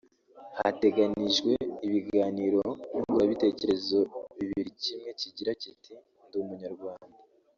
[0.57, 2.61] Hateganyijwemo ibiganiro
[2.91, 3.99] nyunguranabitekerezo
[4.37, 5.91] bibiri kimwe kigira kiti
[6.25, 7.15] “Ndi Umunyarwanda